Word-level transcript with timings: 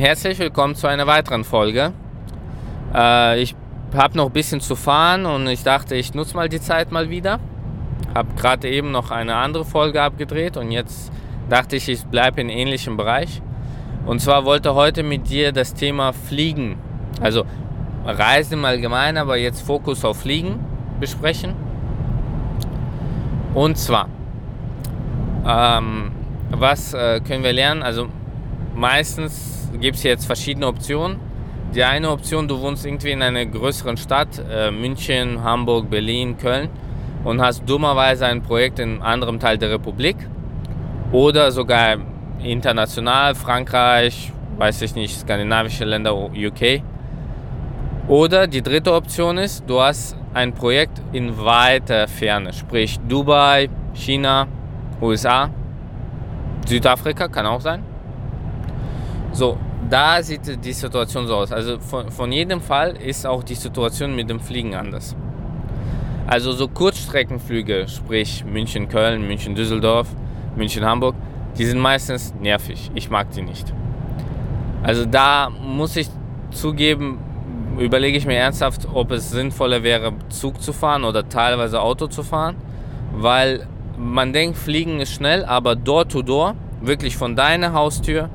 Herzlich 0.00 0.38
willkommen 0.38 0.76
zu 0.76 0.86
einer 0.86 1.06
weiteren 1.06 1.44
Folge. 1.44 1.92
Äh, 2.94 3.42
ich 3.42 3.54
habe 3.94 4.16
noch 4.16 4.28
ein 4.28 4.32
bisschen 4.32 4.62
zu 4.62 4.74
fahren 4.74 5.26
und 5.26 5.46
ich 5.46 5.62
dachte, 5.62 5.94
ich 5.94 6.14
nutze 6.14 6.34
mal 6.36 6.48
die 6.48 6.58
Zeit 6.58 6.90
mal 6.90 7.10
wieder. 7.10 7.38
Habe 8.14 8.34
gerade 8.34 8.70
eben 8.70 8.92
noch 8.92 9.10
eine 9.10 9.34
andere 9.34 9.66
Folge 9.66 10.00
abgedreht 10.00 10.56
und 10.56 10.70
jetzt 10.70 11.12
dachte 11.50 11.76
ich, 11.76 11.86
ich 11.86 12.02
bleibe 12.06 12.40
in 12.40 12.48
ähnlichem 12.48 12.96
Bereich. 12.96 13.42
Und 14.06 14.22
zwar 14.22 14.46
wollte 14.46 14.74
heute 14.74 15.02
mit 15.02 15.28
dir 15.28 15.52
das 15.52 15.74
Thema 15.74 16.14
Fliegen, 16.14 16.78
also 17.20 17.44
Reisen 18.06 18.54
im 18.54 18.64
Allgemeinen, 18.64 19.18
aber 19.18 19.36
jetzt 19.36 19.60
Fokus 19.60 20.02
auf 20.06 20.20
Fliegen 20.20 20.64
besprechen. 20.98 21.52
Und 23.52 23.76
zwar, 23.76 24.08
ähm, 25.46 26.12
was 26.52 26.94
äh, 26.94 27.20
können 27.20 27.44
wir 27.44 27.52
lernen? 27.52 27.82
Also 27.82 28.08
meistens 28.74 29.59
gibt 29.78 29.96
es 29.96 30.02
jetzt 30.02 30.26
verschiedene 30.26 30.66
Optionen. 30.66 31.18
Die 31.74 31.84
eine 31.84 32.10
Option, 32.10 32.48
du 32.48 32.60
wohnst 32.60 32.84
irgendwie 32.84 33.12
in 33.12 33.22
einer 33.22 33.46
größeren 33.46 33.96
Stadt, 33.96 34.42
äh, 34.50 34.70
München, 34.70 35.42
Hamburg, 35.44 35.88
Berlin, 35.88 36.36
Köln 36.36 36.68
und 37.22 37.40
hast 37.40 37.68
dummerweise 37.68 38.26
ein 38.26 38.42
Projekt 38.42 38.80
in 38.80 38.94
einem 38.94 39.02
anderen 39.02 39.38
Teil 39.38 39.58
der 39.58 39.70
Republik 39.70 40.16
oder 41.12 41.52
sogar 41.52 41.98
international, 42.42 43.34
Frankreich, 43.34 44.32
weiß 44.58 44.82
ich 44.82 44.94
nicht, 44.94 45.18
skandinavische 45.18 45.84
Länder, 45.84 46.16
UK. 46.16 46.82
Oder 48.08 48.46
die 48.46 48.62
dritte 48.62 48.92
Option 48.92 49.38
ist, 49.38 49.62
du 49.68 49.80
hast 49.80 50.16
ein 50.34 50.52
Projekt 50.52 51.00
in 51.12 51.38
weiter 51.38 52.08
Ferne, 52.08 52.52
sprich 52.52 52.98
Dubai, 53.08 53.68
China, 53.94 54.48
USA, 55.00 55.50
Südafrika 56.66 57.28
kann 57.28 57.46
auch 57.46 57.60
sein. 57.60 57.84
So, 59.32 59.58
da 59.88 60.22
sieht 60.22 60.64
die 60.64 60.72
Situation 60.72 61.26
so 61.26 61.36
aus. 61.36 61.52
Also 61.52 61.78
von, 61.78 62.10
von 62.10 62.30
jedem 62.32 62.60
Fall 62.60 62.96
ist 62.96 63.26
auch 63.26 63.42
die 63.42 63.54
Situation 63.54 64.14
mit 64.14 64.28
dem 64.28 64.40
Fliegen 64.40 64.74
anders. 64.74 65.16
Also 66.26 66.52
so 66.52 66.68
Kurzstreckenflüge, 66.68 67.86
sprich 67.88 68.44
München, 68.44 68.88
Köln, 68.88 69.26
München, 69.26 69.54
Düsseldorf, 69.54 70.08
München, 70.54 70.84
Hamburg, 70.84 71.14
die 71.58 71.64
sind 71.64 71.80
meistens 71.80 72.34
nervig. 72.40 72.90
Ich 72.94 73.10
mag 73.10 73.30
die 73.32 73.42
nicht. 73.42 73.72
Also 74.82 75.04
da 75.04 75.50
muss 75.50 75.96
ich 75.96 76.08
zugeben, 76.50 77.18
überlege 77.78 78.16
ich 78.16 78.26
mir 78.26 78.36
ernsthaft, 78.36 78.86
ob 78.92 79.10
es 79.10 79.30
sinnvoller 79.30 79.82
wäre, 79.82 80.12
Zug 80.28 80.62
zu 80.62 80.72
fahren 80.72 81.04
oder 81.04 81.28
teilweise 81.28 81.80
Auto 81.80 82.06
zu 82.06 82.22
fahren, 82.22 82.56
weil 83.12 83.66
man 83.98 84.32
denkt, 84.32 84.56
Fliegen 84.56 85.00
ist 85.00 85.12
schnell, 85.12 85.44
aber 85.44 85.76
door 85.76 86.08
to 86.08 86.22
door, 86.22 86.54
wirklich 86.80 87.16
von 87.16 87.36
deiner 87.36 87.72
Haustür 87.72 88.30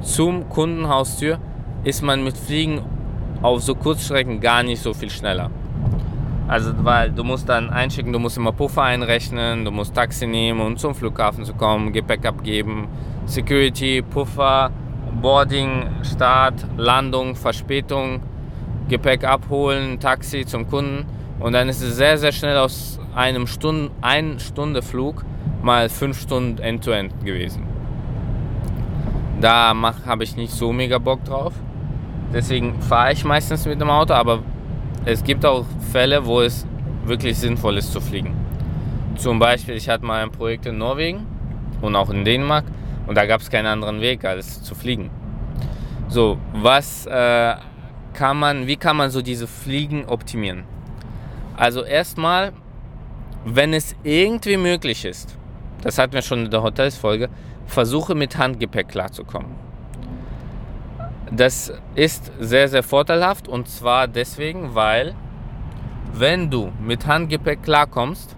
zum 0.00 0.48
Kundenhaustür, 0.48 1.38
ist 1.84 2.02
man 2.02 2.24
mit 2.24 2.36
Fliegen 2.36 2.82
auf 3.42 3.62
so 3.62 3.74
Kurzstrecken 3.74 4.40
gar 4.40 4.62
nicht 4.62 4.82
so 4.82 4.92
viel 4.92 5.10
schneller. 5.10 5.50
Also, 6.48 6.72
weil 6.82 7.12
du 7.12 7.22
musst 7.22 7.48
dann 7.48 7.70
einschicken, 7.70 8.12
du 8.12 8.18
musst 8.18 8.36
immer 8.36 8.52
Puffer 8.52 8.82
einrechnen, 8.82 9.64
du 9.64 9.70
musst 9.70 9.94
Taxi 9.94 10.26
nehmen, 10.26 10.60
um 10.60 10.76
zum 10.76 10.94
Flughafen 10.94 11.44
zu 11.44 11.54
kommen, 11.54 11.92
Gepäck 11.92 12.26
abgeben, 12.26 12.88
Security, 13.26 14.02
Puffer, 14.02 14.70
Boarding, 15.22 15.86
Start, 16.02 16.66
Landung, 16.76 17.36
Verspätung, 17.36 18.20
Gepäck 18.88 19.22
abholen, 19.24 20.00
Taxi 20.00 20.44
zum 20.44 20.68
Kunden. 20.68 21.06
Und 21.38 21.52
dann 21.52 21.68
ist 21.68 21.82
es 21.82 21.96
sehr, 21.96 22.18
sehr 22.18 22.32
schnell 22.32 22.56
aus 22.56 22.98
einem 23.14 23.46
Stunden, 23.46 23.90
ein 24.00 24.40
Stunde 24.40 24.82
Flug 24.82 25.24
mal 25.62 25.88
fünf 25.88 26.20
Stunden 26.20 26.58
End-to-End 26.58 27.12
-End 27.12 27.24
gewesen. 27.24 27.69
Da 29.40 29.74
habe 30.06 30.24
ich 30.24 30.36
nicht 30.36 30.52
so 30.52 30.72
mega 30.72 30.98
Bock 30.98 31.24
drauf. 31.24 31.54
Deswegen 32.32 32.80
fahre 32.82 33.12
ich 33.12 33.24
meistens 33.24 33.66
mit 33.66 33.80
dem 33.80 33.90
Auto, 33.90 34.12
aber 34.14 34.40
es 35.04 35.24
gibt 35.24 35.44
auch 35.46 35.64
Fälle, 35.92 36.26
wo 36.26 36.42
es 36.42 36.66
wirklich 37.04 37.38
sinnvoll 37.38 37.78
ist 37.78 37.92
zu 37.92 38.00
fliegen. 38.00 38.34
Zum 39.16 39.38
Beispiel, 39.38 39.74
ich 39.76 39.88
hatte 39.88 40.04
mal 40.04 40.22
ein 40.22 40.30
Projekt 40.30 40.66
in 40.66 40.78
Norwegen 40.78 41.26
und 41.80 41.96
auch 41.96 42.10
in 42.10 42.24
Dänemark 42.24 42.64
und 43.06 43.16
da 43.16 43.26
gab 43.26 43.40
es 43.40 43.50
keinen 43.50 43.66
anderen 43.66 44.00
Weg 44.00 44.24
als 44.24 44.62
zu 44.62 44.74
fliegen. 44.74 45.10
So, 46.08 46.38
was 46.52 47.06
äh, 47.06 47.54
kann 48.12 48.38
man, 48.38 48.66
wie 48.66 48.76
kann 48.76 48.96
man 48.96 49.10
so 49.10 49.22
diese 49.22 49.46
Fliegen 49.46 50.04
optimieren? 50.06 50.64
Also 51.56 51.82
erstmal, 51.82 52.52
wenn 53.44 53.72
es 53.72 53.96
irgendwie 54.02 54.56
möglich 54.56 55.04
ist, 55.04 55.36
das 55.82 55.98
hatten 55.98 56.12
wir 56.12 56.22
schon 56.22 56.44
in 56.44 56.50
der 56.50 56.62
Hotelsfolge, 56.62 57.30
versuche 57.70 58.14
mit 58.14 58.36
Handgepäck 58.36 58.88
klarzukommen. 58.88 59.50
Das 61.30 61.72
ist 61.94 62.32
sehr, 62.40 62.68
sehr 62.68 62.82
vorteilhaft 62.82 63.46
und 63.46 63.68
zwar 63.68 64.08
deswegen, 64.08 64.74
weil 64.74 65.14
wenn 66.12 66.50
du 66.50 66.72
mit 66.80 67.06
Handgepäck 67.06 67.62
klarkommst, 67.62 68.34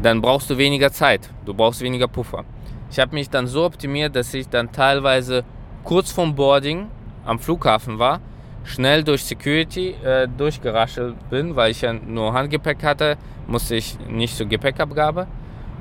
dann 0.00 0.20
brauchst 0.20 0.50
du 0.50 0.58
weniger 0.58 0.92
Zeit, 0.92 1.30
du 1.46 1.54
brauchst 1.54 1.80
weniger 1.80 2.06
Puffer. 2.06 2.44
Ich 2.90 2.98
habe 2.98 3.14
mich 3.14 3.30
dann 3.30 3.46
so 3.46 3.64
optimiert, 3.64 4.14
dass 4.14 4.32
ich 4.34 4.48
dann 4.48 4.70
teilweise 4.70 5.44
kurz 5.84 6.12
vorm 6.12 6.34
Boarding 6.34 6.88
am 7.24 7.38
Flughafen 7.38 7.98
war, 7.98 8.20
schnell 8.64 9.02
durch 9.02 9.24
Security 9.24 9.94
äh, 10.04 10.28
durchgeraschelt 10.28 11.30
bin, 11.30 11.56
weil 11.56 11.70
ich 11.70 11.80
ja 11.80 11.94
nur 11.94 12.34
Handgepäck 12.34 12.84
hatte, 12.84 13.16
musste 13.46 13.76
ich 13.76 13.98
nicht 14.06 14.36
zur 14.36 14.46
Gepäckabgabe. 14.46 15.26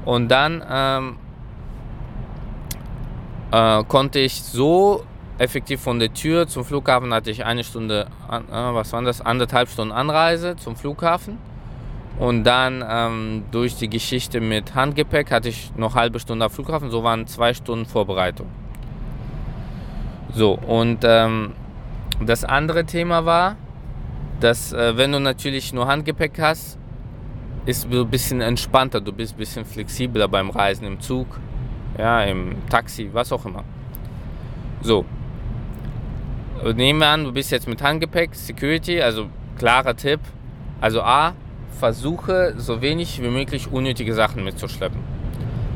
Und 0.05 0.29
dann 0.29 0.63
ähm, 0.69 1.17
äh, 3.51 3.83
konnte 3.85 4.19
ich 4.19 4.41
so 4.41 5.03
effektiv 5.37 5.81
von 5.81 5.99
der 5.99 6.13
Tür 6.13 6.47
zum 6.47 6.65
Flughafen 6.65 7.13
hatte 7.13 7.29
ich 7.29 7.45
eine 7.45 7.63
Stunde, 7.63 8.07
äh, 8.29 8.39
was 8.51 8.91
waren 8.93 9.05
das, 9.05 9.21
anderthalb 9.21 9.69
Stunden 9.69 9.93
Anreise 9.93 10.55
zum 10.55 10.75
Flughafen. 10.75 11.37
Und 12.19 12.45
dann 12.45 12.83
ähm, 12.87 13.43
durch 13.51 13.75
die 13.75 13.89
Geschichte 13.89 14.41
mit 14.41 14.73
Handgepäck 14.73 15.29
hatte 15.29 15.49
ich 15.49 15.71
noch 15.75 15.93
halbe 15.93 16.19
Stunde 16.19 16.45
am 16.45 16.51
Flughafen, 16.51 16.89
so 16.89 17.03
waren 17.03 17.27
zwei 17.27 17.53
Stunden 17.53 17.85
Vorbereitung. 17.85 18.47
So, 20.33 20.53
und 20.53 20.99
ähm, 21.03 21.53
das 22.25 22.43
andere 22.43 22.85
Thema 22.85 23.25
war, 23.25 23.55
dass 24.39 24.73
äh, 24.73 24.97
wenn 24.97 25.11
du 25.11 25.19
natürlich 25.19 25.73
nur 25.73 25.87
Handgepäck 25.87 26.39
hast, 26.39 26.79
ist 27.65 27.91
du 27.91 28.01
ein 28.01 28.09
bisschen 28.09 28.41
entspannter, 28.41 28.99
du 28.99 29.11
bist 29.11 29.35
ein 29.35 29.37
bisschen 29.37 29.65
flexibler 29.65 30.27
beim 30.27 30.49
Reisen 30.49 30.87
im 30.87 30.99
Zug, 30.99 31.27
ja, 31.97 32.23
im 32.23 32.55
Taxi, 32.69 33.09
was 33.11 33.31
auch 33.31 33.45
immer. 33.45 33.63
So, 34.81 35.05
nehmen 36.75 36.99
wir 36.99 37.07
an, 37.07 37.23
du 37.23 37.31
bist 37.31 37.51
jetzt 37.51 37.67
mit 37.67 37.81
Handgepäck, 37.81 38.35
Security, 38.35 39.01
also 39.01 39.27
klarer 39.57 39.95
Tipp. 39.95 40.19
Also 40.79 41.01
A, 41.01 41.33
versuche 41.79 42.53
so 42.57 42.81
wenig 42.81 43.21
wie 43.21 43.29
möglich 43.29 43.71
unnötige 43.71 44.13
Sachen 44.13 44.43
mitzuschleppen. 44.43 44.99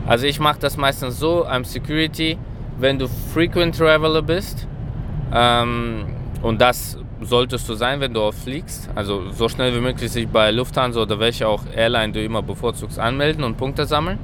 Also 0.07 0.25
ich 0.25 0.39
mache 0.39 0.59
das 0.59 0.77
meistens 0.77 1.19
so 1.19 1.45
am 1.45 1.63
Security, 1.63 2.37
wenn 2.77 2.99
du 2.99 3.07
Frequent 3.07 3.77
Traveler 3.77 4.21
bist, 4.21 4.67
ähm, 5.33 6.05
und 6.41 6.59
das 6.59 6.97
solltest 7.21 7.69
du 7.69 7.75
sein, 7.75 7.99
wenn 7.99 8.13
du 8.13 8.21
auch 8.21 8.33
fliegst, 8.33 8.89
also 8.95 9.31
so 9.31 9.47
schnell 9.47 9.75
wie 9.75 9.79
möglich 9.79 10.11
sich 10.11 10.27
bei 10.27 10.49
Lufthansa 10.51 11.01
oder 11.01 11.19
welche 11.19 11.47
auch 11.47 11.63
Airline 11.75 12.13
du 12.13 12.23
immer 12.23 12.41
bevorzugst 12.41 12.97
anmelden 12.97 13.43
und 13.43 13.57
Punkte 13.57 13.85
sammeln, 13.85 14.17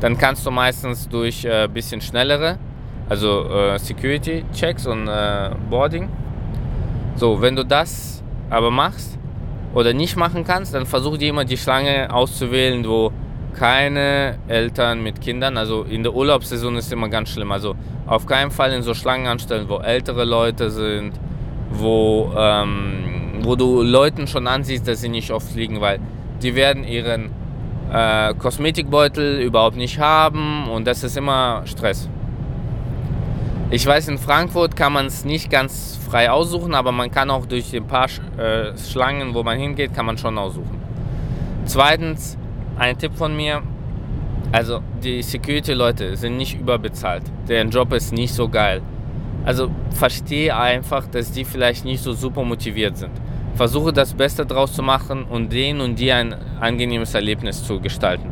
dann 0.00 0.18
kannst 0.18 0.44
du 0.46 0.50
meistens 0.50 1.08
durch 1.08 1.46
ein 1.46 1.64
äh, 1.64 1.68
bisschen 1.72 2.00
schnellere 2.00 2.58
also 3.08 3.44
äh, 3.48 3.78
Security 3.78 4.44
Checks 4.52 4.86
und 4.86 5.08
äh, 5.08 5.50
Boarding. 5.70 6.08
So, 7.16 7.40
wenn 7.40 7.56
du 7.56 7.64
das 7.64 8.22
aber 8.50 8.70
machst 8.70 9.18
oder 9.74 9.92
nicht 9.92 10.16
machen 10.16 10.44
kannst, 10.44 10.74
dann 10.74 10.86
versuch 10.86 11.16
dir 11.16 11.30
immer 11.30 11.44
die 11.44 11.56
Schlange 11.56 12.12
auszuwählen, 12.12 12.86
wo 12.86 13.12
keine 13.54 14.38
Eltern 14.48 15.02
mit 15.02 15.20
Kindern, 15.20 15.56
also 15.56 15.84
in 15.84 16.02
der 16.02 16.14
Urlaubssaison 16.14 16.76
ist 16.76 16.92
immer 16.92 17.08
ganz 17.08 17.30
schlimm. 17.30 17.52
Also 17.52 17.74
auf 18.06 18.26
keinen 18.26 18.50
Fall 18.50 18.72
in 18.72 18.82
so 18.82 18.92
Schlangen 18.92 19.26
anstellen, 19.26 19.66
wo 19.68 19.78
ältere 19.78 20.24
Leute 20.24 20.70
sind, 20.70 21.12
wo, 21.70 22.34
ähm, 22.36 23.40
wo 23.40 23.56
du 23.56 23.82
Leuten 23.82 24.26
schon 24.26 24.46
ansiehst, 24.46 24.86
dass 24.86 25.00
sie 25.00 25.08
nicht 25.08 25.30
oft 25.30 25.50
fliegen, 25.50 25.80
weil 25.80 26.00
die 26.42 26.54
werden 26.54 26.84
ihren 26.84 27.30
äh, 27.92 28.34
Kosmetikbeutel 28.34 29.40
überhaupt 29.40 29.76
nicht 29.76 29.98
haben 29.98 30.68
und 30.68 30.86
das 30.86 31.04
ist 31.04 31.16
immer 31.16 31.62
Stress. 31.66 32.08
Ich 33.70 33.84
weiß, 33.84 34.08
in 34.08 34.18
Frankfurt 34.18 34.76
kann 34.76 34.92
man 34.92 35.06
es 35.06 35.24
nicht 35.24 35.50
ganz 35.50 35.98
frei 36.08 36.30
aussuchen, 36.30 36.74
aber 36.74 36.92
man 36.92 37.10
kann 37.10 37.30
auch 37.30 37.46
durch 37.46 37.74
ein 37.74 37.86
paar 37.86 38.06
äh, 38.38 38.76
Schlangen, 38.78 39.34
wo 39.34 39.42
man 39.42 39.58
hingeht, 39.58 39.92
kann 39.92 40.06
man 40.06 40.16
schon 40.16 40.38
aussuchen. 40.38 40.80
Zweitens, 41.64 42.38
ein 42.78 42.96
Tipp 42.96 43.16
von 43.16 43.34
mir, 43.34 43.62
also 44.52 44.80
die 45.02 45.20
Security-Leute 45.20 46.16
sind 46.16 46.36
nicht 46.36 46.60
überbezahlt. 46.60 47.24
Deren 47.48 47.70
Job 47.70 47.92
ist 47.92 48.12
nicht 48.12 48.32
so 48.32 48.48
geil. 48.48 48.82
Also 49.44 49.70
verstehe 49.90 50.56
einfach, 50.56 51.06
dass 51.08 51.32
die 51.32 51.44
vielleicht 51.44 51.84
nicht 51.84 52.02
so 52.02 52.12
super 52.12 52.44
motiviert 52.44 52.96
sind. 52.96 53.12
Versuche 53.56 53.92
das 53.92 54.14
Beste 54.14 54.44
draus 54.44 54.74
zu 54.74 54.82
machen 54.82 55.24
und 55.24 55.52
denen 55.52 55.80
und 55.80 55.98
dir 55.98 56.16
ein 56.16 56.34
angenehmes 56.60 57.14
Erlebnis 57.14 57.64
zu 57.64 57.80
gestalten. 57.80 58.28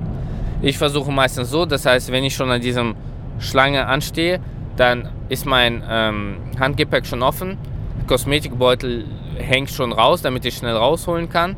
Ich 0.60 0.78
versuche 0.78 1.10
meistens 1.10 1.50
so, 1.50 1.66
das 1.66 1.86
heißt, 1.86 2.12
wenn 2.12 2.24
ich 2.24 2.34
schon 2.34 2.50
an 2.50 2.60
diesem 2.60 2.94
Schlange 3.38 3.86
anstehe, 3.86 4.40
dann 4.76 5.08
ist 5.28 5.46
mein 5.46 5.82
ähm, 5.88 6.36
Handgepäck 6.58 7.06
schon 7.06 7.22
offen. 7.22 7.58
Kosmetikbeutel 8.06 9.06
hängt 9.36 9.70
schon 9.70 9.92
raus, 9.92 10.22
damit 10.22 10.44
ich 10.44 10.56
schnell 10.56 10.76
rausholen 10.76 11.28
kann. 11.28 11.56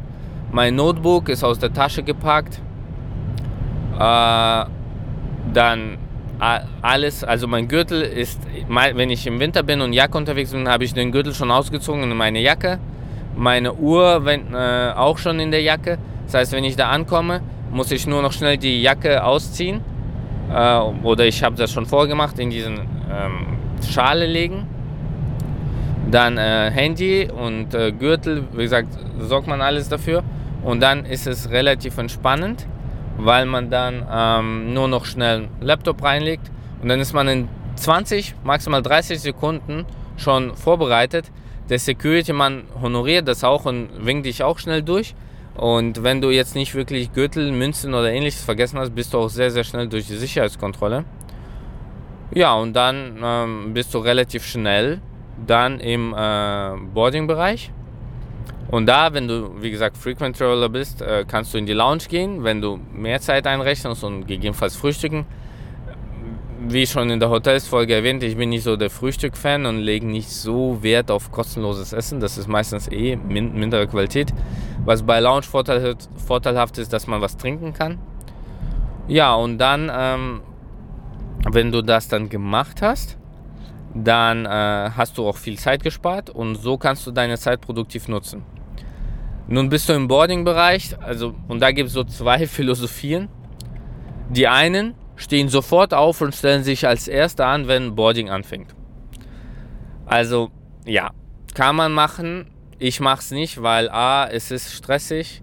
Mein 0.53 0.77
Notebook 0.77 1.29
ist 1.29 1.43
aus 1.43 1.59
der 1.59 1.73
Tasche 1.73 2.03
gepackt. 2.03 2.61
Äh, 3.99 4.65
dann 5.53 5.99
alles, 6.83 7.25
also 7.25 7.47
mein 7.47 7.67
Gürtel 7.67 8.03
ist, 8.03 8.41
wenn 8.69 9.11
ich 9.11 9.27
im 9.27 9.41
Winter 9.41 9.63
bin 9.63 9.81
und 9.81 9.93
Jacke 9.93 10.19
unterwegs 10.19 10.51
bin, 10.51 10.69
habe 10.69 10.85
ich 10.85 10.93
den 10.93 11.11
Gürtel 11.11 11.35
schon 11.35 11.51
ausgezogen 11.51 12.03
in 12.03 12.17
meine 12.17 12.41
Jacke. 12.41 12.79
Meine 13.37 13.75
Uhr 13.75 14.25
wenn, 14.25 14.55
äh, 14.55 14.93
auch 14.97 15.19
schon 15.19 15.39
in 15.41 15.51
der 15.51 15.63
Jacke. 15.63 15.99
Das 16.25 16.35
heißt, 16.35 16.53
wenn 16.53 16.65
ich 16.65 16.77
da 16.77 16.89
ankomme, 16.89 17.43
muss 17.71 17.91
ich 17.91 18.07
nur 18.07 18.23
noch 18.23 18.33
schnell 18.33 18.57
die 18.57 18.83
Jacke 18.83 19.23
ausziehen. 19.23 19.81
Äh, 20.51 20.79
oder 20.79 21.25
ich 21.27 21.43
habe 21.45 21.57
das 21.57 21.71
schon 21.71 21.87
vorgemacht, 21.87 22.39
in 22.39 22.51
diesen 22.51 22.79
ähm, 22.79 23.59
Schale 23.89 24.27
legen. 24.27 24.67
Dann 26.11 26.39
äh, 26.39 26.71
Handy 26.71 27.29
und 27.31 27.75
äh, 27.75 27.93
Gürtel, 27.93 28.45
wie 28.53 28.63
gesagt, 28.63 28.89
sorgt 29.19 29.47
man 29.47 29.61
alles 29.61 29.89
dafür. 29.89 30.23
Und 30.65 30.81
dann 30.83 31.05
ist 31.05 31.27
es 31.27 31.51
relativ 31.51 31.99
entspannend 31.99 32.67
weil 33.19 33.47
man 33.47 33.71
dann 33.71 34.07
ähm, 34.11 34.75
nur 34.75 34.89
noch 34.89 35.05
schnell 35.05 35.37
einen 35.37 35.49
Laptop 35.61 36.03
reinlegt 36.03 36.51
und 36.83 36.89
dann 36.89 37.01
ist 37.01 37.13
man 37.13 37.29
in 37.29 37.49
20, 37.77 38.35
maximal 38.45 38.83
30 38.83 39.21
Sekunden 39.21 39.85
schon 40.17 40.55
vorbereitet. 40.57 41.31
Der 41.69 41.79
Security-Mann 41.79 42.65
honoriert 42.81 43.27
das 43.27 43.43
auch 43.43 43.65
und 43.65 43.89
winkt 44.05 44.27
dich 44.27 44.43
auch 44.43 44.59
schnell 44.59 44.83
durch. 44.83 45.15
Und 45.57 46.03
wenn 46.03 46.21
du 46.21 46.31
jetzt 46.31 46.55
nicht 46.55 46.75
wirklich 46.75 47.13
Gürtel, 47.13 47.51
Münzen 47.51 47.95
oder 47.95 48.13
ähnliches 48.13 48.45
vergessen 48.45 48.79
hast, 48.79 48.95
bist 48.95 49.15
du 49.15 49.19
auch 49.19 49.29
sehr, 49.29 49.51
sehr 49.51 49.65
schnell 49.65 49.89
durch 49.89 50.07
die 50.07 50.17
Sicherheitskontrolle. 50.17 51.05
Ja, 52.35 52.55
und 52.55 52.75
dann 52.75 53.19
ähm, 53.23 53.75
bist 53.75 53.95
du 53.95 53.99
relativ 53.99 54.45
schnell 54.45 55.01
dann 55.47 55.81
im 55.81 56.15
äh, 56.17 56.71
Boarding-Bereich. 56.93 57.71
Und 58.69 58.87
da, 58.87 59.13
wenn 59.15 59.29
du, 59.29 59.51
wie 59.61 59.71
gesagt, 59.71 59.97
Frequent 59.97 60.37
Traveler 60.37 60.69
bist, 60.69 61.01
äh, 61.01 61.25
kannst 61.27 61.55
du 61.55 61.59
in 61.59 61.67
die 61.67 61.73
Lounge 61.73 62.03
gehen, 62.09 62.43
wenn 62.43 62.61
du 62.61 62.81
mehr 62.93 63.21
Zeit 63.21 63.47
einrechnest 63.47 64.03
und 64.05 64.27
gegebenenfalls 64.27 64.77
frühstücken. 64.77 65.25
Wie 66.69 66.85
schon 66.85 67.11
in 67.11 67.21
der 67.21 67.31
Hotelsfolge 67.31 67.95
erwähnt, 67.95 68.25
ich 68.25 68.37
bin 68.37 68.49
nicht 68.49 68.65
so 68.65 68.77
der 68.77 68.91
Frühstück-Fan 68.91 69.67
und 69.67 69.79
lege 69.79 70.05
nicht 70.05 70.29
so 70.29 70.83
Wert 70.83 71.13
auf 71.13 71.31
kostenloses 71.31 71.93
Essen. 71.93 72.19
Das 72.19 72.39
ist 72.39 72.49
meistens 72.49 72.91
eh 72.91 73.15
min 73.15 73.55
mindere 73.55 73.87
Qualität. 73.87 74.35
Was 74.85 75.05
bei 75.05 75.21
Lounge 75.21 75.45
vorteil 75.45 75.95
vorteilhaft 76.17 76.79
ist, 76.79 76.93
dass 76.93 77.07
man 77.07 77.21
was 77.21 77.37
trinken 77.37 77.73
kann. 77.73 77.99
Ja, 79.07 79.35
und 79.35 79.59
dann, 79.59 79.93
ähm, 79.95 80.41
wenn 81.49 81.71
du 81.71 81.83
das 81.83 82.09
dann 82.09 82.29
gemacht 82.29 82.83
hast, 82.83 83.17
dann 83.95 84.45
äh, 84.45 84.91
hast 84.97 85.19
du 85.19 85.29
auch 85.29 85.37
viel 85.37 85.61
Zeit 85.61 85.85
gespart 85.85 86.31
und 86.31 86.57
so 86.57 86.79
kannst 86.79 87.07
du 87.07 87.13
deine 87.13 87.39
Zeit 87.39 87.61
produktiv 87.61 88.09
nutzen. 88.09 88.43
Nun 89.47 89.69
bist 89.69 89.89
du 89.89 89.93
im 89.93 90.09
Boarding-Bereich, 90.09 90.97
also 91.01 91.33
und 91.47 91.61
da 91.61 91.71
gibt 91.71 91.89
es 91.89 91.93
so 91.93 92.03
zwei 92.03 92.45
Philosophien. 92.49 93.29
Die 94.31 94.49
einen 94.49 94.95
stehen 95.17 95.49
sofort 95.49 95.95
auf 95.95 96.21
und 96.21 96.35
stellen 96.35 96.63
sich 96.63 96.87
als 96.87 97.09
Erste 97.09 97.47
an, 97.47 97.69
wenn 97.69 97.95
Boarding 97.95 98.31
anfängt. 98.31 98.75
Also 100.05 100.51
ja, 100.85 101.11
kann 101.55 101.77
man 101.77 101.93
machen. 101.93 102.51
Ich 102.79 103.01
mache 103.01 103.21
es 103.21 103.31
nicht, 103.31 103.63
weil 103.63 103.89
a, 103.89 104.29
es 104.29 104.51
ist 104.51 104.73
stressig 104.73 105.43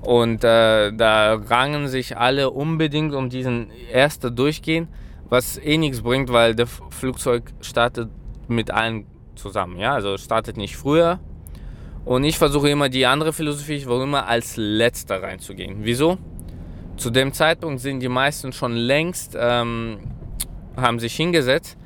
und 0.00 0.44
äh, 0.44 0.92
da 0.92 1.34
rangen 1.34 1.88
sich 1.88 2.16
alle 2.16 2.50
unbedingt 2.50 3.14
um 3.14 3.28
diesen 3.28 3.70
ersten 3.92 4.34
Durchgehen, 4.34 4.88
was 5.28 5.58
eh 5.58 5.76
nichts 5.76 6.02
bringt, 6.02 6.32
weil 6.32 6.54
der 6.54 6.66
Flugzeug 6.66 7.52
startet 7.60 8.08
mit 8.46 8.70
allen 8.70 9.06
zusammen. 9.34 9.78
Ja, 9.78 9.94
also 9.94 10.16
startet 10.16 10.56
nicht 10.56 10.76
früher, 10.76 11.20
und 12.08 12.24
ich 12.24 12.38
versuche 12.38 12.70
immer 12.70 12.88
die 12.88 13.04
andere 13.04 13.34
Philosophie, 13.34 13.74
ich 13.74 13.84
versuche 13.84 14.04
immer 14.04 14.26
als 14.26 14.56
letzter 14.56 15.22
reinzugehen. 15.22 15.80
Wieso? 15.80 16.16
Zu 16.98 17.10
dem 17.10 17.32
Zeitpunkt 17.32 17.80
sind 17.80 18.00
die 18.00 18.08
meisten 18.08 18.52
schon 18.52 18.74
längst, 18.74 19.36
ähm, 19.40 19.98
haben 20.76 20.98
sich 20.98 21.14
hingesetzt. 21.14 21.78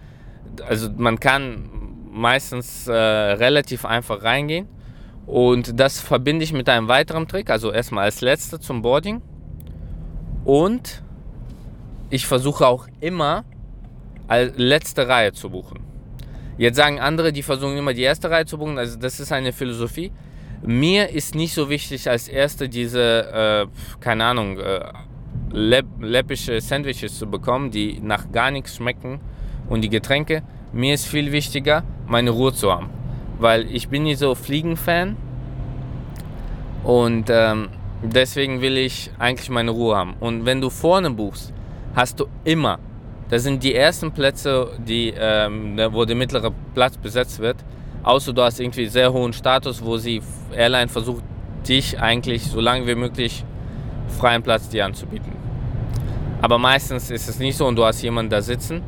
Also 0.66 0.88
man 0.96 1.20
kann 1.20 1.68
meistens 2.10 2.88
äh, 2.88 2.92
relativ 2.92 3.84
einfach 3.84 4.22
reingehen. 4.22 4.68
Und 5.26 5.78
das 5.78 6.00
verbinde 6.00 6.44
ich 6.44 6.54
mit 6.54 6.68
einem 6.68 6.88
weiteren 6.88 7.28
Trick. 7.28 7.50
Also 7.50 7.70
erstmal 7.70 8.04
als 8.04 8.22
letzter 8.22 8.58
zum 8.58 8.80
Boarding. 8.80 9.20
Und 10.44 11.02
ich 12.08 12.26
versuche 12.26 12.66
auch 12.66 12.88
immer 13.00 13.44
als 14.28 14.54
letzte 14.56 15.08
Reihe 15.08 15.32
zu 15.32 15.50
buchen. 15.50 15.80
Jetzt 16.56 16.76
sagen 16.76 17.00
andere, 17.00 17.32
die 17.32 17.42
versuchen 17.42 17.76
immer 17.76 17.92
die 17.92 18.02
erste 18.02 18.30
Reihe 18.30 18.46
zu 18.46 18.56
buchen. 18.56 18.78
Also 18.78 18.98
das 18.98 19.20
ist 19.20 19.30
eine 19.30 19.52
Philosophie. 19.52 20.10
Mir 20.62 21.10
ist 21.10 21.34
nicht 21.34 21.54
so 21.54 21.68
wichtig 21.68 22.08
als 22.08 22.28
erste 22.28 22.68
diese, 22.68 23.68
äh, 23.70 24.00
keine 24.00 24.24
Ahnung, 24.24 24.58
äh, 24.58 24.80
läppische 25.52 26.60
Sandwiches 26.60 27.18
zu 27.18 27.26
bekommen, 27.26 27.70
die 27.70 28.00
nach 28.00 28.30
gar 28.32 28.50
nichts 28.50 28.76
schmecken 28.76 29.20
und 29.68 29.82
die 29.82 29.88
Getränke. 29.88 30.42
Mir 30.72 30.94
ist 30.94 31.06
viel 31.06 31.32
wichtiger, 31.32 31.84
meine 32.06 32.30
Ruhe 32.30 32.52
zu 32.52 32.72
haben. 32.72 32.88
Weil 33.38 33.66
ich 33.74 33.88
bin 33.88 34.04
nicht 34.04 34.18
so 34.18 34.34
Fliegenfan 34.34 35.16
und 36.84 37.28
ähm, 37.28 37.68
deswegen 38.02 38.60
will 38.60 38.78
ich 38.78 39.10
eigentlich 39.18 39.50
meine 39.50 39.72
Ruhe 39.72 39.96
haben. 39.96 40.14
Und 40.20 40.46
wenn 40.46 40.60
du 40.60 40.70
vorne 40.70 41.10
buchst, 41.10 41.52
hast 41.94 42.20
du 42.20 42.26
immer 42.44 42.78
das 43.32 43.44
sind 43.44 43.62
die 43.62 43.74
ersten 43.74 44.12
Plätze, 44.12 44.68
die, 44.86 45.14
ähm, 45.16 45.78
wo 45.92 46.04
der 46.04 46.14
mittlere 46.14 46.52
Platz 46.74 46.98
besetzt 46.98 47.38
wird. 47.38 47.56
Außer 48.02 48.32
du 48.32 48.42
hast 48.42 48.58
irgendwie 48.60 48.86
sehr 48.86 49.12
hohen 49.12 49.32
Status, 49.32 49.84
wo 49.84 49.96
sie 49.96 50.22
Airline 50.54 50.88
versucht, 50.88 51.22
dich 51.66 52.00
eigentlich 52.00 52.44
so 52.44 52.60
lange 52.60 52.86
wie 52.86 52.94
möglich 52.94 53.44
freien 54.08 54.42
Platz 54.42 54.68
dir 54.68 54.84
anzubieten. 54.84 55.32
Aber 56.40 56.58
meistens 56.58 57.10
ist 57.10 57.28
es 57.28 57.38
nicht 57.38 57.56
so 57.56 57.66
und 57.66 57.76
du 57.76 57.84
hast 57.84 58.02
jemanden 58.02 58.30
da 58.30 58.42
sitzen. 58.42 58.82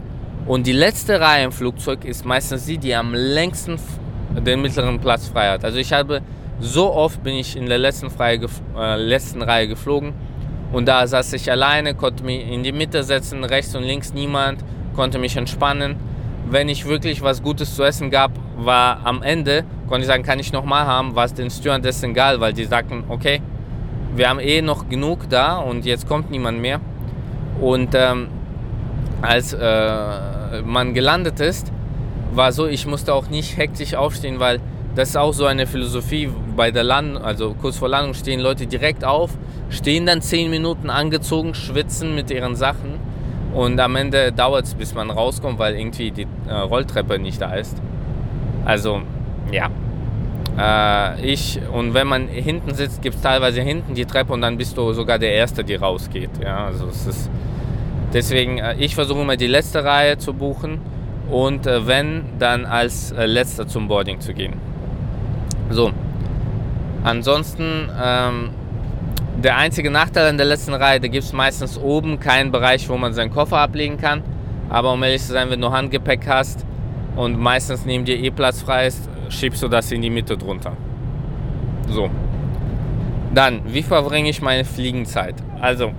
Und 0.46 0.66
die 0.66 0.72
letzte 0.72 1.20
Reihe 1.20 1.44
im 1.44 1.52
Flugzeug 1.52 2.04
ist 2.04 2.24
meistens 2.24 2.66
die, 2.66 2.78
die 2.78 2.94
am 2.94 3.14
längsten 3.14 3.78
den 4.40 4.60
mittleren 4.60 5.00
Platz 5.00 5.28
frei 5.28 5.50
hat. 5.50 5.64
Also 5.64 5.78
ich 5.78 5.92
habe 5.92 6.20
so 6.60 6.92
oft 6.92 7.22
bin 7.22 7.36
ich 7.36 7.56
in 7.56 7.66
der 7.66 7.78
letzten, 7.78 8.10
Freie, 8.10 8.40
äh, 8.76 8.96
letzten 8.96 9.42
Reihe 9.42 9.68
geflogen 9.68 10.12
und 10.72 10.86
da 10.86 11.06
saß 11.06 11.32
ich 11.34 11.50
alleine, 11.50 11.94
konnte 11.94 12.24
mich 12.24 12.48
in 12.48 12.62
die 12.62 12.72
Mitte 12.72 13.04
setzen, 13.04 13.44
rechts 13.44 13.74
und 13.74 13.84
links 13.84 14.12
niemand, 14.12 14.64
konnte 14.94 15.18
mich 15.18 15.36
entspannen. 15.36 15.96
Wenn 16.50 16.68
ich 16.68 16.86
wirklich 16.86 17.22
was 17.22 17.42
Gutes 17.42 17.74
zu 17.74 17.84
essen 17.84 18.10
gab, 18.10 18.32
war 18.56 19.00
am 19.04 19.22
Ende, 19.22 19.64
konnte 19.88 20.02
ich 20.02 20.06
sagen, 20.06 20.22
kann 20.22 20.38
ich 20.38 20.52
nochmal 20.52 20.86
haben, 20.86 21.14
war 21.14 21.24
es 21.24 21.34
den 21.34 21.50
Stewardessen 21.50 22.10
egal, 22.10 22.40
weil 22.40 22.52
die 22.52 22.64
sagten, 22.64 23.04
okay, 23.08 23.40
wir 24.14 24.28
haben 24.28 24.40
eh 24.40 24.62
noch 24.62 24.88
genug 24.88 25.28
da 25.28 25.56
und 25.56 25.84
jetzt 25.84 26.08
kommt 26.08 26.30
niemand 26.30 26.60
mehr. 26.60 26.80
Und 27.60 27.94
ähm, 27.94 28.28
als 29.22 29.52
äh, 29.52 30.62
man 30.64 30.94
gelandet 30.94 31.40
ist, 31.40 31.72
war 32.32 32.52
so, 32.52 32.66
ich 32.66 32.86
musste 32.86 33.14
auch 33.14 33.28
nicht 33.28 33.56
hektisch 33.56 33.94
aufstehen, 33.94 34.40
weil 34.40 34.60
das 34.94 35.10
ist 35.10 35.16
auch 35.16 35.32
so 35.32 35.46
eine 35.46 35.66
Philosophie. 35.66 36.30
Bei 36.56 36.70
der 36.70 36.84
Landung, 36.84 37.22
also 37.22 37.54
kurz 37.60 37.78
vor 37.78 37.88
Landung, 37.88 38.14
stehen 38.14 38.38
Leute 38.40 38.66
direkt 38.66 39.04
auf, 39.04 39.30
stehen 39.70 40.06
dann 40.06 40.22
zehn 40.22 40.50
Minuten 40.50 40.90
angezogen, 40.90 41.54
schwitzen 41.54 42.14
mit 42.14 42.30
ihren 42.30 42.54
Sachen 42.54 43.00
und 43.54 43.78
am 43.80 43.96
Ende 43.96 44.32
dauert 44.32 44.64
es, 44.66 44.74
bis 44.74 44.94
man 44.94 45.10
rauskommt, 45.10 45.58
weil 45.58 45.74
irgendwie 45.76 46.10
die 46.10 46.26
äh, 46.48 46.54
Rolltreppe 46.54 47.18
nicht 47.18 47.40
da 47.40 47.54
ist. 47.54 47.76
Also, 48.64 49.02
ja. 49.52 49.70
Äh, 50.56 51.20
ich, 51.26 51.60
und 51.72 51.94
wenn 51.94 52.06
man 52.06 52.28
hinten 52.28 52.74
sitzt, 52.74 53.02
gibt 53.02 53.16
es 53.16 53.22
teilweise 53.22 53.60
hinten 53.60 53.94
die 53.94 54.04
Treppe 54.04 54.32
und 54.32 54.40
dann 54.40 54.56
bist 54.56 54.76
du 54.76 54.92
sogar 54.92 55.18
der 55.18 55.32
Erste, 55.32 55.64
der 55.64 55.80
rausgeht. 55.80 56.30
Ja, 56.42 56.66
also 56.66 56.86
es 56.86 57.06
ist. 57.06 57.30
Deswegen, 58.12 58.58
äh, 58.58 58.76
ich 58.78 58.94
versuche 58.94 59.20
immer 59.20 59.36
die 59.36 59.48
letzte 59.48 59.84
Reihe 59.84 60.18
zu 60.18 60.32
buchen 60.34 60.80
und 61.30 61.66
äh, 61.66 61.86
wenn, 61.86 62.24
dann 62.38 62.64
als 62.64 63.10
äh, 63.12 63.26
letzter 63.26 63.66
zum 63.66 63.88
Boarding 63.88 64.20
zu 64.20 64.32
gehen. 64.32 64.54
So. 65.70 65.90
Ansonsten, 67.02 67.90
ähm, 68.02 68.50
der 69.42 69.56
einzige 69.56 69.90
Nachteil 69.90 70.30
in 70.30 70.36
der 70.36 70.46
letzten 70.46 70.74
Reihe, 70.74 71.00
da 71.00 71.08
gibt 71.08 71.24
es 71.24 71.32
meistens 71.32 71.76
oben 71.76 72.20
keinen 72.20 72.52
Bereich, 72.52 72.88
wo 72.88 72.96
man 72.96 73.12
seinen 73.12 73.30
Koffer 73.32 73.58
ablegen 73.58 73.98
kann. 73.98 74.22
Aber 74.70 74.92
um 74.92 75.02
ehrlich 75.02 75.22
zu 75.22 75.32
sein, 75.32 75.50
wenn 75.50 75.60
du 75.60 75.70
Handgepäck 75.70 76.26
hast 76.28 76.64
und 77.16 77.38
meistens 77.38 77.84
neben 77.84 78.04
dir 78.04 78.18
eh 78.18 78.30
Platz 78.30 78.62
frei 78.62 78.86
ist, 78.86 79.08
schiebst 79.28 79.62
du 79.62 79.68
das 79.68 79.90
in 79.92 80.02
die 80.02 80.10
Mitte 80.10 80.36
drunter. 80.36 80.72
So. 81.88 82.10
Dann, 83.34 83.62
wie 83.66 83.82
verbringe 83.82 84.28
ich 84.28 84.42
meine 84.42 84.64
Fliegenzeit? 84.64 85.34
Also, 85.60 85.92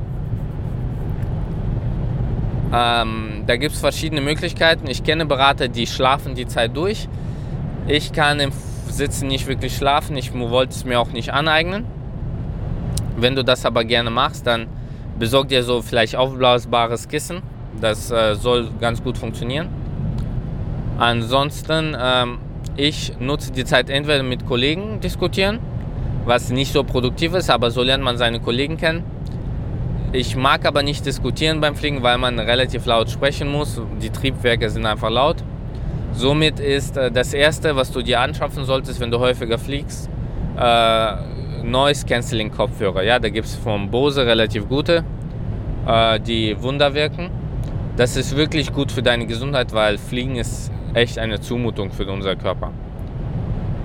ähm, 2.73 3.43
da 3.45 3.55
gibt 3.57 3.75
es 3.75 3.79
verschiedene 3.79 4.21
Möglichkeiten. 4.21 4.87
Ich 4.87 5.03
kenne 5.03 5.25
Berater, 5.25 5.67
die 5.67 5.87
schlafen 5.87 6.35
die 6.35 6.47
Zeit 6.47 6.75
durch. 6.75 7.07
Ich 7.87 8.11
kann 8.11 8.39
im 8.39 8.51
Sitzen 8.87 9.27
nicht 9.27 9.47
wirklich 9.47 9.75
schlafen. 9.75 10.17
Ich 10.17 10.33
wollte 10.33 10.73
es 10.73 10.85
mir 10.85 10.99
auch 10.99 11.11
nicht 11.11 11.33
aneignen. 11.33 11.85
Wenn 13.17 13.35
du 13.35 13.43
das 13.43 13.65
aber 13.65 13.83
gerne 13.83 14.09
machst, 14.09 14.47
dann 14.47 14.67
besorg 15.17 15.47
dir 15.49 15.63
so 15.63 15.81
vielleicht 15.81 16.15
aufblasbares 16.15 17.07
Kissen. 17.07 17.41
Das 17.79 18.11
äh, 18.11 18.35
soll 18.35 18.69
ganz 18.79 19.03
gut 19.03 19.17
funktionieren. 19.17 19.67
Ansonsten, 20.97 21.95
ähm, 21.99 22.37
ich 22.77 23.13
nutze 23.19 23.51
die 23.51 23.65
Zeit 23.65 23.89
entweder 23.89 24.23
mit 24.23 24.45
Kollegen 24.45 24.99
diskutieren, 25.01 25.59
was 26.25 26.49
nicht 26.49 26.71
so 26.71 26.83
produktiv 26.83 27.33
ist, 27.33 27.49
aber 27.49 27.71
so 27.71 27.83
lernt 27.83 28.03
man 28.03 28.17
seine 28.17 28.39
Kollegen 28.39 28.77
kennen. 28.77 29.03
Ich 30.13 30.37
mag 30.37 30.65
aber 30.65 30.81
nicht 30.81 31.05
diskutieren 31.05 31.59
beim 31.59 31.75
Fliegen, 31.75 32.01
weil 32.01 32.17
man 32.17 32.39
relativ 32.39 32.85
laut 32.85 33.09
sprechen 33.09 33.51
muss. 33.51 33.81
Die 34.01 34.09
Triebwerke 34.09 34.69
sind 34.69 34.85
einfach 34.85 35.09
laut. 35.09 35.37
Somit 36.13 36.61
ist 36.61 36.95
äh, 36.95 37.11
das 37.11 37.33
Erste, 37.33 37.75
was 37.75 37.91
du 37.91 38.01
dir 38.01 38.21
anschaffen 38.21 38.63
solltest, 38.63 39.01
wenn 39.01 39.11
du 39.11 39.19
häufiger 39.19 39.57
fliegst, 39.57 40.09
äh, 40.57 41.15
Noise 41.63 42.05
Cancelling 42.05 42.51
Kopfhörer. 42.51 43.03
Ja, 43.03 43.19
da 43.19 43.27
gibt 43.27 43.47
es 43.47 43.55
vom 43.55 43.91
Bose 43.91 44.25
relativ 44.25 44.69
gute, 44.69 45.03
äh, 45.85 46.19
die 46.21 46.55
Wunder 46.61 46.93
wirken. 46.93 47.29
Das 47.97 48.15
ist 48.15 48.37
wirklich 48.37 48.71
gut 48.71 48.91
für 48.91 49.03
deine 49.03 49.25
Gesundheit, 49.25 49.73
weil 49.73 49.97
Fliegen 49.97 50.37
ist 50.37 50.71
echt 50.95 51.19
eine 51.19 51.39
Zumutung 51.39 51.91
für 51.91 52.07
unser 52.07 52.35
Körper. 52.35 52.71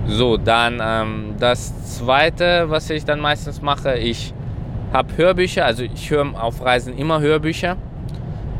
So, 0.07 0.37
dann 0.37 0.81
ähm, 0.83 1.35
das 1.39 1.97
zweite, 1.97 2.69
was 2.69 2.89
ich 2.89 3.05
dann 3.05 3.19
meistens 3.19 3.61
mache, 3.61 3.97
ich 3.97 4.33
habe 4.91 5.15
Hörbücher, 5.15 5.65
also 5.65 5.83
ich 5.83 6.09
höre 6.09 6.41
auf 6.41 6.63
Reisen 6.63 6.97
immer 6.97 7.21
Hörbücher. 7.21 7.77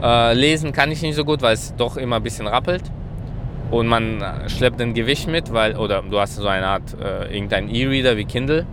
Äh, 0.03 0.33
lesen 0.33 0.71
kann 0.71 0.91
ich 0.91 1.01
nicht 1.01 1.15
so 1.15 1.25
gut, 1.25 1.41
weil 1.41 1.53
es 1.53 1.75
doch 1.75 1.97
immer 1.97 2.17
ein 2.17 2.23
bisschen 2.23 2.47
rappelt. 2.47 2.83
Und 3.71 3.87
man 3.87 4.23
schleppt 4.47 4.81
ein 4.81 4.93
Gewicht 4.93 5.27
mit, 5.27 5.53
weil, 5.53 5.77
oder 5.77 6.01
du 6.01 6.19
hast 6.19 6.35
so 6.35 6.47
eine 6.47 6.67
Art, 6.67 6.95
äh, 7.01 7.33
irgendein 7.33 7.73
E-Reader 7.73 8.17
wie 8.17 8.25
Kindle. 8.25 8.65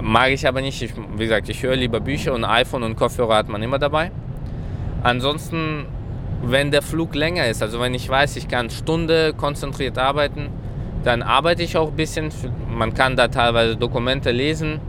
Mag 0.00 0.30
ich 0.30 0.46
aber 0.46 0.60
nicht. 0.60 0.82
Ich, 0.82 0.92
wie 1.16 1.24
gesagt, 1.24 1.48
ich 1.48 1.62
höre 1.62 1.76
lieber 1.76 2.00
Bücher 2.00 2.34
und 2.34 2.44
iPhone 2.44 2.82
und 2.82 2.96
Kopfhörer 2.96 3.36
hat 3.36 3.48
man 3.48 3.62
immer 3.62 3.78
dabei. 3.78 4.10
Ansonsten, 5.02 5.86
wenn 6.42 6.70
der 6.70 6.82
Flug 6.82 7.14
länger 7.14 7.46
ist, 7.48 7.62
also 7.62 7.80
wenn 7.80 7.94
ich 7.94 8.08
weiß, 8.08 8.36
ich 8.36 8.48
kann 8.48 8.70
Stunde 8.70 9.34
konzentriert 9.34 9.98
arbeiten, 9.98 10.48
dann 11.04 11.22
arbeite 11.22 11.62
ich 11.62 11.76
auch 11.76 11.88
ein 11.88 11.96
bisschen. 11.96 12.30
Man 12.68 12.92
kann 12.94 13.16
da 13.16 13.28
teilweise 13.28 13.76
Dokumente 13.76 14.32
lesen. 14.32 14.80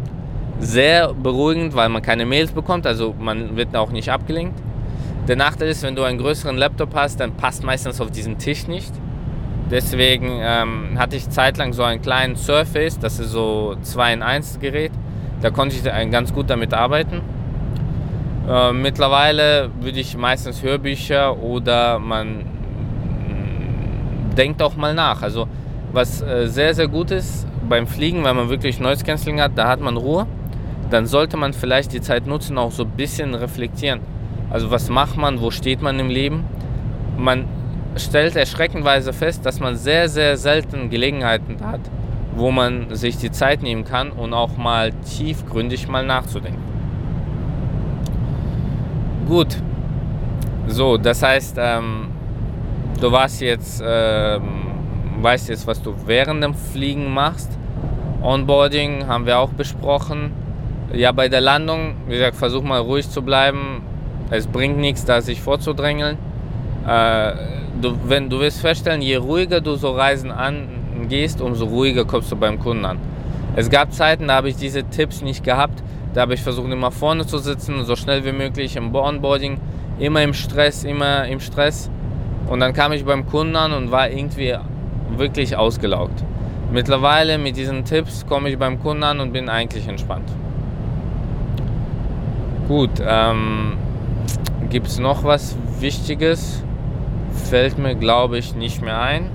Sehr 0.59 1.13
beruhigend, 1.13 1.75
weil 1.75 1.89
man 1.89 2.01
keine 2.01 2.25
Mails 2.25 2.51
bekommt, 2.51 2.87
also 2.87 3.13
man 3.19 3.55
wird 3.55 3.75
auch 3.75 3.91
nicht 3.91 4.09
abgelenkt. 4.09 4.59
Der 5.27 5.35
Nachteil 5.35 5.67
ist, 5.69 5.83
wenn 5.83 5.95
du 5.95 6.03
einen 6.03 6.17
größeren 6.17 6.57
Laptop 6.57 6.95
hast, 6.95 7.19
dann 7.19 7.33
passt 7.33 7.63
meistens 7.63 8.01
auf 8.01 8.09
diesen 8.09 8.39
Tisch 8.39 8.67
nicht. 8.67 8.91
Deswegen 9.69 10.39
ähm, 10.41 10.97
hatte 10.97 11.17
ich 11.17 11.29
zeitlang 11.29 11.73
so 11.73 11.83
einen 11.83 12.01
kleinen 12.01 12.35
Surface, 12.37 12.97
das 12.97 13.19
ist 13.19 13.31
so 13.31 13.75
2 13.81 14.13
in 14.13 14.23
1 14.23 14.59
Gerät. 14.59 14.91
Da 15.41 15.51
konnte 15.51 15.75
ich 15.75 15.83
ganz 16.11 16.33
gut 16.33 16.49
damit 16.49 16.73
arbeiten. 16.73 17.21
Äh, 18.47 18.71
mittlerweile 18.71 19.69
würde 19.81 19.99
ich 19.99 20.15
meistens 20.15 20.63
Hörbücher 20.63 21.37
oder 21.37 21.99
man 21.99 22.37
mm, 22.37 24.35
denkt 24.37 24.61
auch 24.61 24.77
mal 24.77 24.93
nach. 24.93 25.21
Also 25.21 25.47
was 25.91 26.21
äh, 26.21 26.47
sehr, 26.47 26.73
sehr 26.73 26.87
gut 26.87 27.11
ist 27.11 27.45
beim 27.67 27.87
Fliegen, 27.87 28.23
wenn 28.23 28.35
man 28.37 28.49
wirklich 28.49 28.79
Noise 28.79 29.03
Cancelling 29.03 29.41
hat, 29.41 29.51
da 29.55 29.67
hat 29.67 29.81
man 29.81 29.97
Ruhe. 29.97 30.27
Dann 30.89 31.05
sollte 31.05 31.35
man 31.35 31.51
vielleicht 31.51 31.91
die 31.91 31.99
Zeit 31.99 32.25
nutzen, 32.25 32.57
auch 32.57 32.71
so 32.71 32.83
ein 32.83 32.91
bisschen 32.91 33.33
reflektieren. 33.35 33.99
Also 34.49 34.71
was 34.71 34.89
macht 34.89 35.17
man, 35.17 35.41
wo 35.41 35.51
steht 35.51 35.81
man 35.81 35.99
im 35.99 36.09
Leben? 36.09 36.45
Man 37.17 37.45
stellt 37.97 38.37
erschreckenweise 38.37 39.11
fest, 39.11 39.45
dass 39.45 39.59
man 39.59 39.75
sehr, 39.75 40.07
sehr 40.07 40.37
selten 40.37 40.89
Gelegenheiten 40.89 41.57
hat, 41.65 41.81
wo 42.35 42.51
man 42.51 42.95
sich 42.95 43.17
die 43.17 43.31
Zeit 43.31 43.61
nehmen 43.61 43.83
kann 43.83 44.11
und 44.11 44.33
auch 44.33 44.55
mal 44.55 44.93
tiefgründig 44.93 45.89
mal 45.89 46.05
nachzudenken. 46.05 46.76
Gut, 49.27 49.57
so, 50.67 50.95
das 50.95 51.21
heißt, 51.21 51.57
ähm, 51.59 52.07
du 53.01 53.11
warst 53.11 53.41
jetzt, 53.41 53.83
ähm, 53.85 54.41
weißt 55.21 55.49
jetzt, 55.49 55.67
was 55.67 55.81
du 55.81 55.93
während 56.05 56.41
dem 56.41 56.53
Fliegen 56.53 57.13
machst. 57.13 57.49
Onboarding 58.21 59.05
haben 59.05 59.25
wir 59.25 59.39
auch 59.39 59.49
besprochen. 59.49 60.31
Ja, 60.93 61.11
bei 61.11 61.27
der 61.27 61.41
Landung, 61.41 61.95
wie 62.07 62.13
gesagt, 62.13 62.37
versuch 62.37 62.63
mal 62.63 62.79
ruhig 62.79 63.09
zu 63.09 63.21
bleiben. 63.21 63.81
Es 64.29 64.47
bringt 64.47 64.77
nichts, 64.77 65.03
da 65.03 65.19
sich 65.19 65.41
vorzudrängeln. 65.41 66.17
Äh, 66.87 67.31
du, 67.81 67.97
wenn, 68.05 68.29
du 68.29 68.39
wirst 68.39 68.61
feststellen, 68.61 69.01
je 69.01 69.17
ruhiger 69.17 69.59
du 69.59 69.75
so 69.75 69.91
Reisen 69.91 70.31
angehst, 70.31 71.41
umso 71.41 71.65
ruhiger 71.65 72.05
kommst 72.05 72.31
du 72.31 72.37
beim 72.37 72.59
Kunden 72.59 72.85
an. 72.85 72.97
Es 73.57 73.69
gab 73.69 73.91
Zeiten, 73.91 74.27
da 74.29 74.35
habe 74.35 74.47
ich 74.47 74.55
diese 74.55 74.85
Tipps 74.85 75.21
nicht 75.21 75.43
gehabt. 75.43 75.83
Da 76.13 76.21
habe 76.21 76.33
ich 76.33 76.41
versucht, 76.41 76.71
immer 76.71 76.91
vorne 76.91 77.25
zu 77.25 77.37
sitzen, 77.37 77.83
so 77.85 77.95
schnell 77.95 78.25
wie 78.25 78.31
möglich 78.31 78.75
im 78.75 78.93
Onboarding, 78.93 79.59
immer 79.99 80.23
im 80.23 80.33
Stress, 80.33 80.83
immer 80.83 81.27
im 81.27 81.39
Stress. 81.39 81.89
Und 82.47 82.59
dann 82.59 82.73
kam 82.73 82.91
ich 82.91 83.05
beim 83.05 83.25
Kunden 83.25 83.55
an 83.55 83.73
und 83.73 83.91
war 83.91 84.09
irgendwie 84.09 84.55
wirklich 85.15 85.55
ausgelaugt. 85.55 86.23
Mittlerweile 86.71 87.37
mit 87.37 87.55
diesen 87.57 87.85
Tipps 87.85 88.25
komme 88.25 88.49
ich 88.49 88.57
beim 88.57 88.81
Kunden 88.81 89.03
an 89.03 89.19
und 89.19 89.31
bin 89.33 89.49
eigentlich 89.49 89.87
entspannt. 89.87 90.29
Gut, 92.67 92.91
ähm, 93.05 93.73
gibt 94.69 94.87
es 94.87 94.99
noch 94.99 95.23
was 95.23 95.55
Wichtiges? 95.79 96.63
fällt 97.37 97.77
mir, 97.77 97.95
glaube 97.95 98.37
ich, 98.37 98.55
nicht 98.55 98.81
mehr 98.81 98.99
ein. 99.01 99.29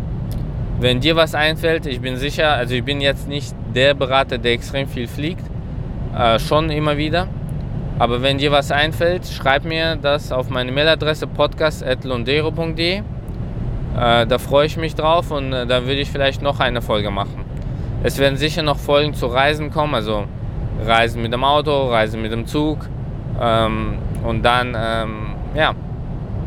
Wenn 0.78 1.00
dir 1.00 1.16
was 1.16 1.34
einfällt, 1.34 1.86
ich 1.86 2.00
bin 2.00 2.16
sicher, 2.16 2.52
also 2.52 2.74
ich 2.74 2.84
bin 2.84 3.00
jetzt 3.00 3.28
nicht 3.28 3.54
der 3.74 3.94
Berater, 3.94 4.38
der 4.38 4.52
extrem 4.52 4.88
viel 4.88 5.06
fliegt, 5.06 5.44
äh, 6.16 6.38
schon 6.38 6.70
immer 6.70 6.96
wieder. 6.96 7.28
Aber 7.98 8.22
wenn 8.22 8.38
dir 8.38 8.50
was 8.50 8.70
einfällt, 8.70 9.26
schreib 9.26 9.64
mir 9.64 9.96
das 9.96 10.32
auf 10.32 10.50
meine 10.50 10.72
Mailadresse 10.72 11.26
podcast.londero.de. 11.26 12.96
Äh, 12.98 13.02
da 14.26 14.38
freue 14.38 14.66
ich 14.66 14.76
mich 14.76 14.94
drauf 14.94 15.30
und 15.30 15.52
äh, 15.52 15.66
da 15.66 15.82
würde 15.82 16.00
ich 16.00 16.10
vielleicht 16.10 16.42
noch 16.42 16.60
eine 16.60 16.82
Folge 16.82 17.10
machen. 17.10 17.44
Es 18.02 18.18
werden 18.18 18.36
sicher 18.36 18.62
noch 18.62 18.78
Folgen 18.78 19.14
zu 19.14 19.26
Reisen 19.26 19.70
kommen, 19.70 19.94
also 19.94 20.24
Reisen 20.84 21.22
mit 21.22 21.32
dem 21.32 21.44
Auto, 21.44 21.88
Reisen 21.88 22.20
mit 22.22 22.32
dem 22.32 22.46
Zug 22.46 22.88
ähm, 23.40 23.98
und 24.24 24.42
dann, 24.42 24.76
ähm, 24.76 25.34
ja, 25.54 25.74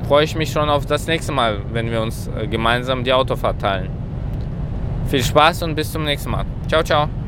freue 0.08 0.24
ich 0.24 0.36
mich 0.36 0.52
schon 0.52 0.70
auf 0.70 0.86
das 0.86 1.08
nächste 1.08 1.32
Mal, 1.32 1.60
wenn 1.72 1.90
wir 1.92 2.02
uns 2.02 2.28
äh, 2.28 2.48
gemeinsam 2.48 3.04
die 3.04 3.14
Autofahrt 3.14 3.62
teilen. 3.62 3.90
Viel 5.08 5.24
Spaß 5.24 5.64
und 5.64 5.76
bis 5.76 5.92
zum 5.92 6.04
nächsten 6.04 6.32
Mal. 6.32 6.46
Ciao, 6.68 6.84
ciao. 6.84 7.25